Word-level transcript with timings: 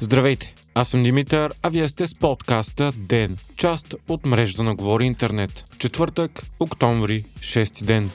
Здравейте! 0.00 0.54
Аз 0.74 0.88
съм 0.88 1.02
Димитър, 1.02 1.52
а 1.62 1.68
вие 1.68 1.88
сте 1.88 2.06
с 2.06 2.14
подкаста 2.14 2.92
ДЕН, 2.96 3.36
част 3.56 3.94
от 4.08 4.26
мрежата 4.26 4.62
на 4.62 4.74
Говори 4.74 5.04
Интернет. 5.04 5.64
Четвъртък, 5.78 6.42
октомври, 6.60 7.24
6 7.40 7.84
ден. 7.84 8.10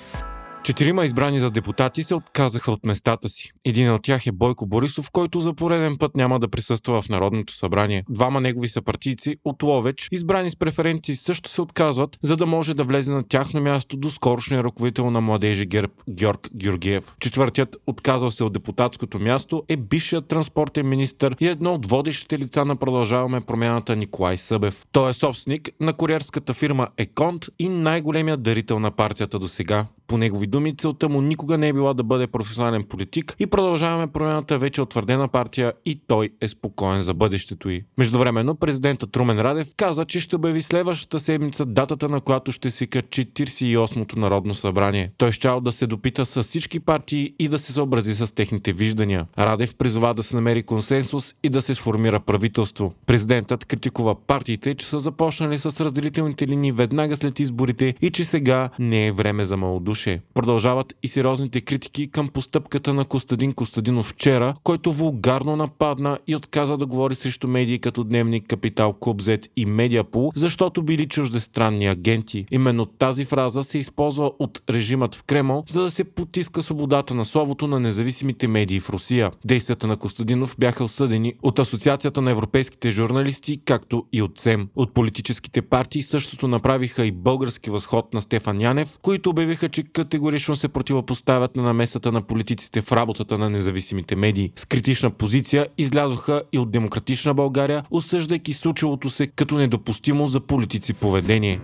Четирима 0.64 1.06
избрани 1.06 1.40
за 1.40 1.52
депутати 1.52 2.04
се 2.04 2.16
отказаха 2.16 2.72
от 2.72 2.86
местата 2.86 3.30
си. 3.30 3.52
Един 3.66 3.92
от 3.92 4.04
тях 4.04 4.28
е 4.28 4.32
Бойко 4.32 4.66
Борисов, 4.66 5.12
който 5.12 5.40
за 5.40 5.54
пореден 5.54 5.98
път 5.98 6.16
няма 6.16 6.40
да 6.40 6.48
присъства 6.48 7.02
в 7.02 7.10
Народното 7.10 7.54
събрание. 7.54 8.04
Двама 8.10 8.42
негови 8.42 8.68
съпартийци 8.68 9.36
от 9.46 9.64
Ловеч, 9.64 10.08
избрани 10.12 10.50
с 10.50 10.56
преференции, 10.56 11.16
също 11.16 11.50
се 11.50 11.62
отказват, 11.62 12.18
за 12.22 12.38
да 12.38 12.46
може 12.46 12.74
да 12.74 12.84
влезе 12.84 13.14
на 13.14 13.24
тяхно 13.28 13.62
място 13.62 13.98
до 13.98 14.10
скорошния 14.10 14.64
ръководител 14.64 15.12
на 15.12 15.22
младежи 15.22 15.66
Герб 15.66 15.92
Георг 16.10 16.50
Георгиев. 16.56 17.16
Четвъртият, 17.20 17.78
отказал 17.88 18.32
се 18.32 18.44
от 18.44 18.54
депутатското 18.54 19.20
място, 19.20 19.64
е 19.70 19.78
бившият 19.78 20.28
транспортен 20.28 20.90
министр 20.90 21.36
и 21.40 21.48
едно 21.48 21.74
от 21.74 21.86
водещите 21.86 22.40
лица 22.40 22.66
на 22.66 22.76
продължаваме 22.76 23.42
промяната 23.42 23.96
Николай 23.96 24.38
Събев. 24.38 24.86
Той 24.92 25.10
е 25.10 25.14
собственик 25.14 25.70
на 25.80 25.94
куриерската 25.94 26.54
фирма 26.54 26.88
Еконт 26.98 27.46
и 27.60 27.70
най-големият 27.70 28.44
дарител 28.44 28.80
на 28.80 28.92
партията 28.92 29.40
до 29.40 29.48
сега. 29.48 29.86
По 30.08 30.18
негови 30.18 30.48
думи, 30.52 30.76
целта 30.76 31.10
му 31.10 31.22
никога 31.22 31.58
не 31.58 31.68
е 31.68 31.74
била 31.74 31.94
да 31.94 32.04
бъде 32.04 32.28
професионален 32.28 32.84
политик 32.84 33.36
и 33.40 33.48
продължаваме 33.48 34.08
промяната 34.08 34.58
вече 34.58 34.82
утвърдена 34.82 35.28
партия 35.28 35.74
и 35.86 36.02
той 36.08 36.30
е 36.42 36.48
спокоен 36.48 37.02
за 37.02 37.14
бъдещето 37.14 37.70
й. 37.70 37.84
Междувременно 37.98 38.56
президентът 38.56 39.12
Трумен 39.12 39.40
Радев 39.40 39.68
каза, 39.78 40.06
че 40.06 40.20
ще 40.20 40.36
обяви 40.36 40.62
следващата 40.62 41.20
седмица 41.20 41.66
датата 41.66 42.10
на 42.10 42.22
която 42.22 42.52
ще 42.52 42.72
свика 42.72 43.02
48-то 43.02 44.20
Народно 44.20 44.54
събрание. 44.54 45.12
Той 45.18 45.32
щял 45.32 45.62
да 45.62 45.72
се 45.72 45.88
допита 45.88 46.26
с 46.26 46.44
всички 46.44 46.80
партии 46.80 47.34
и 47.40 47.48
да 47.48 47.60
се 47.60 47.74
съобрази 47.74 48.16
с 48.16 48.36
техните 48.36 48.74
виждания. 48.74 49.26
Радев 49.40 49.76
призова 49.76 50.14
да 50.14 50.24
се 50.24 50.36
намери 50.36 50.64
консенсус 50.64 51.34
и 51.44 51.50
да 51.50 51.62
се 51.62 51.76
сформира 51.76 52.20
правителство. 52.20 52.94
Президентът 53.06 53.66
критикува 53.66 54.16
партиите, 54.28 54.76
че 54.76 54.86
са 54.86 55.00
започнали 55.00 55.58
с 55.58 55.86
разделителните 55.86 56.48
линии 56.48 56.72
веднага 56.72 57.16
след 57.16 57.40
изборите 57.40 57.96
и 58.02 58.10
че 58.12 58.26
сега 58.26 58.70
не 58.80 59.08
е 59.08 59.12
време 59.12 59.46
за 59.46 59.58
малодушие. 59.58 60.22
Продължават 60.42 60.94
и 61.04 61.08
сериозните 61.08 61.62
критики 61.62 62.12
към 62.12 62.28
постъпката 62.28 62.94
на 62.94 63.06
Костадин 63.06 63.54
Костадинов 63.54 64.06
вчера, 64.06 64.54
който 64.64 64.92
вулгарно 64.92 65.56
нападна 65.56 66.20
и 66.28 66.36
отказа 66.36 66.78
да 66.78 66.86
говори 66.86 67.16
срещу 67.16 67.48
медии 67.48 67.80
като 67.80 68.04
Дневник, 68.04 68.48
Капитал, 68.48 68.94
Кубзет 68.94 69.50
и 69.56 69.66
Медиапол, 69.66 70.32
защото 70.36 70.84
били 70.84 71.08
чуждестранни 71.08 71.88
агенти. 71.88 72.46
Именно 72.52 72.86
тази 72.86 73.26
фраза 73.26 73.64
се 73.64 73.78
използва 73.78 74.32
от 74.40 74.62
режимът 74.70 75.16
в 75.16 75.24
Кремъл, 75.24 75.64
за 75.70 75.82
да 75.82 75.92
се 75.92 76.04
потиска 76.04 76.62
свободата 76.62 77.16
на 77.16 77.26
словото 77.26 77.68
на 77.68 77.80
независимите 77.80 78.48
медии 78.48 78.80
в 78.80 78.90
Русия. 78.90 79.32
Действията 79.46 79.88
на 79.88 79.98
Костадинов 79.98 80.56
бяха 80.60 80.84
осъдени 80.84 81.34
от 81.44 81.60
Асоциацията 81.60 82.22
на 82.22 82.32
европейските 82.32 82.92
журналисти, 82.92 83.62
както 83.66 84.06
и 84.14 84.22
от 84.22 84.38
СЕМ. 84.38 84.70
От 84.76 84.94
политическите 84.94 85.62
партии 85.62 86.02
същото 86.02 86.48
направиха 86.48 87.06
и 87.06 87.12
български 87.12 87.70
възход 87.70 88.14
на 88.14 88.22
Стефан 88.22 88.62
Янев, 88.62 88.98
които 89.02 89.30
обявиха, 89.30 89.70
че 89.70 89.84
категорично 89.84 90.31
се 90.40 90.68
противопоставят 90.68 91.56
на 91.56 91.64
намесата 91.64 92.12
на 92.12 92.22
политиците 92.22 92.82
в 92.82 92.92
работата 92.92 93.38
на 93.38 93.50
независимите 93.50 94.16
медии. 94.16 94.52
С 94.56 94.66
критична 94.66 95.10
позиция 95.10 95.68
излязоха 95.78 96.44
и 96.52 96.60
от 96.60 96.72
Демократична 96.72 97.34
България, 97.34 97.84
осъждайки 97.92 98.54
случилото 98.54 99.10
се 99.10 99.28
като 99.28 99.56
недопустимо 99.56 100.28
за 100.28 100.40
политици 100.40 100.94
поведение. 100.94 101.60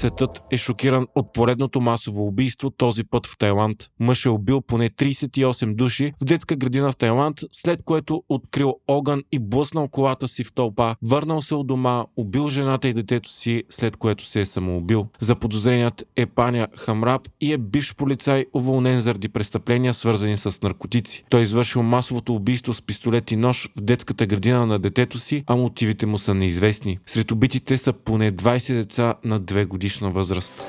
Светът 0.00 0.42
е 0.50 0.58
шокиран 0.58 1.06
от 1.14 1.32
поредното 1.32 1.80
масово 1.80 2.26
убийство, 2.26 2.70
този 2.70 3.04
път 3.04 3.26
в 3.26 3.38
Тайланд. 3.38 3.76
Мъж 4.00 4.26
е 4.26 4.28
убил 4.28 4.60
поне 4.60 4.90
38 4.90 5.74
души 5.74 6.12
в 6.20 6.24
детска 6.24 6.56
градина 6.56 6.92
в 6.92 6.96
Тайланд, 6.96 7.40
след 7.52 7.82
което 7.82 8.22
открил 8.28 8.74
огън 8.88 9.22
и 9.32 9.38
блъснал 9.38 9.88
колата 9.88 10.28
си 10.28 10.44
в 10.44 10.52
тълпа, 10.54 10.96
върнал 11.02 11.42
се 11.42 11.54
от 11.54 11.66
дома, 11.66 12.04
убил 12.16 12.48
жената 12.48 12.88
и 12.88 12.94
детето 12.94 13.30
си, 13.30 13.62
след 13.70 13.96
което 13.96 14.24
се 14.24 14.40
е 14.40 14.46
самоубил. 14.46 15.06
Заподозреният 15.18 16.04
е 16.16 16.26
Паня 16.26 16.68
Хамраб 16.76 17.28
и 17.40 17.52
е 17.52 17.58
бивш 17.58 17.94
полицай, 17.94 18.46
уволнен 18.54 18.98
заради 18.98 19.28
престъпления, 19.28 19.94
свързани 19.94 20.36
с 20.36 20.62
наркотици. 20.62 21.24
Той 21.30 21.40
е 21.40 21.42
извършил 21.42 21.82
масовото 21.82 22.34
убийство 22.34 22.74
с 22.74 22.82
пистолет 22.82 23.30
и 23.30 23.36
нож 23.36 23.68
в 23.76 23.80
детската 23.80 24.26
градина 24.26 24.66
на 24.66 24.78
детето 24.78 25.18
си, 25.18 25.44
а 25.46 25.56
мотивите 25.56 26.06
му 26.06 26.18
са 26.18 26.34
неизвестни. 26.34 26.98
Сред 27.06 27.30
убитите 27.30 27.78
са 27.78 27.92
поне 27.92 28.32
20 28.32 28.74
деца 28.74 29.14
на 29.24 29.40
2 29.40 29.66
години 29.66 29.89
годишна 29.90 30.10
възраст. 30.10 30.66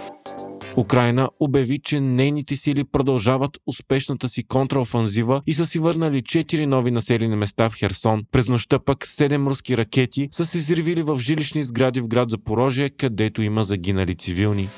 Украина 0.77 1.29
обяви, 1.39 1.79
че 1.79 1.99
нейните 1.99 2.55
сили 2.55 2.83
продължават 2.83 3.57
успешната 3.67 4.29
си 4.29 4.43
контраофанзива 4.43 5.41
и 5.47 5.53
са 5.53 5.65
си 5.65 5.79
върнали 5.79 6.21
4 6.21 6.65
нови 6.65 6.91
населени 6.91 7.35
места 7.35 7.69
в 7.69 7.75
Херсон. 7.75 8.23
През 8.31 8.47
нощта 8.47 8.79
пък 8.79 8.97
7 8.97 9.49
руски 9.49 9.77
ракети 9.77 10.27
са 10.31 10.45
се 10.45 10.57
изривили 10.57 11.01
в 11.01 11.19
жилищни 11.19 11.63
сгради 11.63 12.01
в 12.01 12.07
град 12.07 12.29
Запорожие, 12.29 12.89
където 12.89 13.41
има 13.41 13.63
загинали 13.63 14.15
цивилни. 14.15 14.69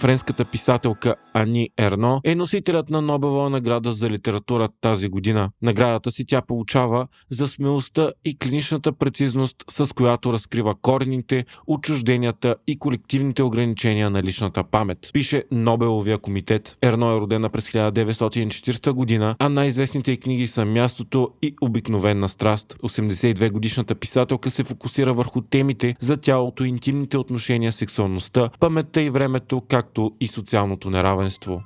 Френската 0.00 0.44
писателка 0.44 1.14
Ани 1.34 1.70
Ерно 1.78 2.20
е 2.24 2.34
носителят 2.34 2.90
на 2.90 3.02
Нобелова 3.02 3.50
награда 3.50 3.92
за 3.92 4.10
литература 4.10 4.68
тази 4.80 5.08
година. 5.08 5.50
Наградата 5.62 6.10
си 6.10 6.24
тя 6.26 6.42
получава 6.42 7.06
за 7.28 7.48
смелостта 7.48 8.12
и 8.24 8.38
клиничната 8.38 8.92
прецизност, 8.92 9.56
с 9.70 9.94
която 9.94 10.32
разкрива 10.32 10.74
корените, 10.82 11.44
отчужденията 11.66 12.56
и 12.66 12.78
колективните 12.78 13.42
ограничения 13.42 14.10
на 14.10 14.22
личната 14.22 14.64
памет. 14.64 15.10
Пише 15.12 15.44
Нобеловия 15.50 16.18
комитет. 16.18 16.78
Ерно 16.82 17.16
е 17.16 17.20
родена 17.20 17.50
през 17.50 17.70
1940 17.70 18.92
година, 18.92 19.36
а 19.38 19.48
най-известните 19.48 20.16
книги 20.16 20.46
са 20.46 20.64
Мястото 20.64 21.30
и 21.42 21.54
Обикновена 21.60 22.28
страст. 22.28 22.76
82 22.82 23.50
годишната 23.50 23.94
писателка 23.94 24.50
се 24.50 24.64
фокусира 24.64 25.14
върху 25.14 25.40
темите 25.40 25.96
за 26.00 26.16
тялото, 26.16 26.64
интимните 26.64 27.18
отношения, 27.18 27.72
сексуалността, 27.72 28.50
паметта 28.60 29.02
и 29.02 29.10
времето, 29.10 29.62
как 29.68 29.89
както 29.90 30.12
и 30.20 30.28
социалното 30.28 30.90
неравенство. 30.90 31.62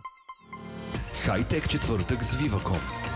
Хайтек 1.24 1.68
четвъртък 1.68 2.24
с 2.24 2.36
Viva.com 2.36 3.13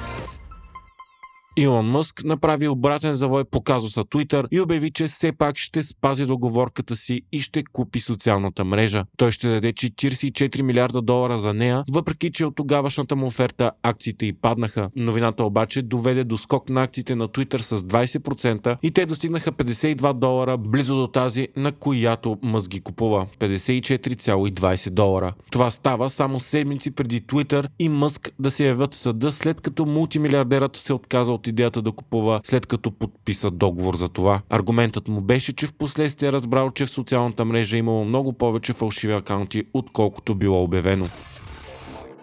Илон 1.59 1.87
Мъск 1.87 2.25
направи 2.25 2.69
обратен 2.69 3.15
завой 3.15 3.45
по 3.45 3.63
казуса 3.63 4.05
Twitter 4.05 4.47
и 4.51 4.61
обяви, 4.61 4.91
че 4.91 5.05
все 5.05 5.33
пак 5.33 5.57
ще 5.57 5.83
спази 5.83 6.27
договорката 6.27 6.97
си 6.97 7.23
и 7.33 7.41
ще 7.41 7.65
купи 7.73 8.01
социалната 8.01 8.65
мрежа. 8.65 9.05
Той 9.17 9.33
ще 9.33 9.49
даде 9.49 9.73
44 9.73 10.63
милиарда 10.63 11.03
долара 11.03 11.39
за 11.39 11.55
нея, 11.55 11.85
въпреки 11.91 12.33
че 12.33 12.45
от 12.45 12.57
тогавашната 12.57 13.17
му 13.17 13.27
оферта 13.27 13.71
акциите 13.83 14.27
й 14.27 14.33
паднаха. 14.33 14.91
Новината 14.97 15.45
обаче 15.45 15.83
доведе 15.83 16.25
до 16.25 16.39
скок 16.39 16.69
на 16.69 16.83
акциите 16.83 17.15
на 17.15 17.29
Twitter 17.29 17.59
с 17.59 17.81
20% 17.81 18.77
и 18.83 18.91
те 18.91 19.07
достигнаха 19.07 19.53
52 19.53 20.13
долара, 20.13 20.57
близо 20.59 20.97
до 20.97 21.07
тази, 21.07 21.49
на 21.57 21.73
която 21.73 22.39
Мъск 22.43 22.71
ги 22.71 22.81
купува 22.81 23.27
54,20 23.41 24.91
долара. 24.91 25.33
Това 25.51 25.71
става 25.71 26.11
само 26.11 26.41
седмици 26.41 26.91
преди 26.91 27.23
Twitter 27.23 27.69
и 27.79 27.89
Мъск 27.89 28.31
да 28.39 28.51
се 28.51 28.67
явят 28.67 28.95
в 28.95 28.97
съда, 28.97 29.33
след 29.33 29.61
като 29.61 29.87
мултимилиардерът 29.87 30.77
се 30.77 30.93
отказа 30.93 31.33
от 31.33 31.48
идеята 31.49 31.83
да 31.83 31.93
купува, 31.93 32.41
след 32.45 32.67
като 32.67 32.91
подписа 32.91 33.51
договор 33.51 33.97
за 33.97 34.09
това. 34.09 34.41
Аргументът 34.51 35.09
му 35.09 35.21
беше, 35.21 35.53
че 35.53 35.67
в 35.67 35.75
последствие 35.75 36.33
разбрал, 36.33 36.71
че 36.71 36.87
в 36.87 36.91
социалната 36.91 37.45
мрежа 37.45 37.77
е 37.77 37.79
имало 37.79 38.05
много 38.05 38.33
повече 38.33 38.73
фалшиви 38.73 39.13
акаунти, 39.13 39.65
отколкото 39.75 40.35
било 40.35 40.63
обявено. 40.63 41.07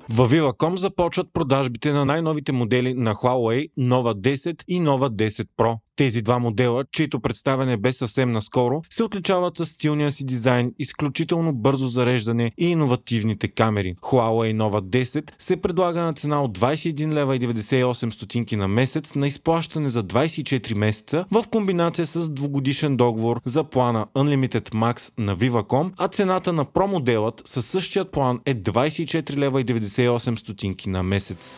В 0.09 0.29
Viva.com 0.29 0.75
започват 0.75 1.27
продажбите 1.33 1.91
на 1.91 2.05
най-новите 2.05 2.51
модели 2.51 2.93
на 2.93 3.15
Huawei 3.15 3.69
Nova 3.79 4.13
10 4.13 4.63
и 4.67 4.81
Nova 4.81 5.09
10 5.09 5.47
Pro. 5.57 5.77
Тези 5.95 6.21
два 6.21 6.39
модела, 6.39 6.85
чието 6.91 7.19
представяне 7.19 7.77
бе 7.77 7.93
съвсем 7.93 8.31
наскоро, 8.31 8.81
се 8.89 9.03
отличават 9.03 9.57
с 9.57 9.65
стилния 9.65 10.11
си 10.11 10.25
дизайн, 10.25 10.71
изключително 10.79 11.53
бързо 11.53 11.87
зареждане 11.87 12.51
и 12.57 12.69
иновативните 12.69 13.47
камери. 13.47 13.95
Huawei 14.01 14.57
Nova 14.57 15.03
10 15.03 15.31
се 15.39 15.57
предлага 15.57 16.01
на 16.01 16.13
цена 16.13 16.43
от 16.43 16.59
21 16.59 17.13
лева 17.13 17.35
и 17.35 17.39
98 17.39 18.09
стотинки 18.09 18.55
на 18.55 18.67
месец 18.67 19.15
на 19.15 19.27
изплащане 19.27 19.89
за 19.89 20.03
24 20.03 20.73
месеца 20.73 21.25
в 21.31 21.45
комбинация 21.51 22.05
с 22.05 22.29
двугодишен 22.29 22.97
договор 22.97 23.41
за 23.45 23.63
плана 23.63 24.07
Unlimited 24.15 24.69
Max 24.69 25.11
на 25.17 25.37
Viva.com, 25.37 25.91
а 25.97 26.07
цената 26.07 26.53
на 26.53 26.65
Pro 26.65 26.85
моделът 26.85 27.41
със 27.45 27.65
същия 27.65 28.05
план 28.11 28.39
е 28.45 28.55
24 28.55 29.35
лева 29.37 29.61
и 29.61 29.65
98 29.65 30.35
стотинки 30.35 30.89
на 30.89 31.03
месец. 31.03 31.57